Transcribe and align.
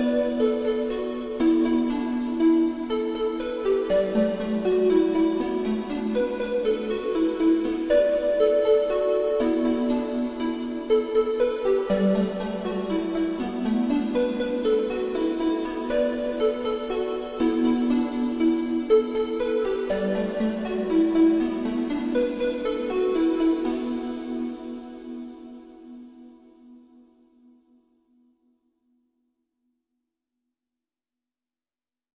Música 0.00 0.49